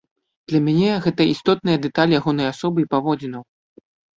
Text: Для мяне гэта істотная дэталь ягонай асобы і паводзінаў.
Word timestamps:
Для 0.51 0.61
мяне 0.67 0.93
гэта 1.03 1.27
істотная 1.33 1.77
дэталь 1.85 2.17
ягонай 2.19 2.51
асобы 2.55 2.77
і 2.87 2.91
паводзінаў. 2.95 3.43